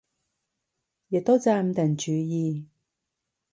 [1.09, 2.65] 亦都揸唔定主意